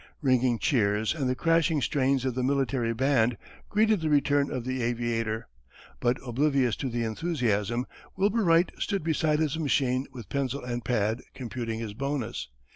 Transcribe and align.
Ringing 0.23 0.57
cheers 0.57 1.13
and 1.13 1.29
the 1.29 1.35
crashing 1.35 1.79
strains 1.79 2.25
of 2.25 2.33
the 2.33 2.41
military 2.41 2.91
band 2.91 3.37
greeted 3.69 4.01
the 4.01 4.09
return 4.09 4.49
of 4.49 4.65
the 4.65 4.81
aviator, 4.81 5.47
but 5.99 6.17
oblivious 6.25 6.75
to 6.77 6.89
the 6.89 7.03
enthusiasm 7.03 7.85
Wilbur 8.17 8.43
Wright 8.43 8.71
stood 8.79 9.03
beside 9.03 9.37
his 9.37 9.59
machine 9.59 10.07
with 10.11 10.27
pencil 10.27 10.63
and 10.65 10.83
pad 10.83 11.21
computing 11.35 11.77
his 11.79 11.93
bonus. 11.93 12.49